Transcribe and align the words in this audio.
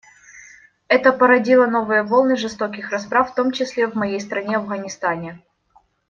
Это 0.87 1.11
породило 1.13 1.67
новые 1.67 2.01
волны 2.01 2.35
жестоких 2.35 2.89
расправ, 2.89 3.29
в 3.31 3.35
том 3.35 3.51
числе 3.51 3.85
в 3.85 3.93
моей 3.93 4.19
стране, 4.19 4.55
Афганистане. 4.57 5.41